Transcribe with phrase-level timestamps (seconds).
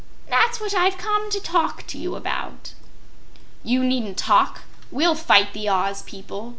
[0.31, 2.73] "That's what I've come to talk to you about."
[3.63, 4.61] "You needn't talk!
[4.89, 6.49] We'll fight the Oz people!"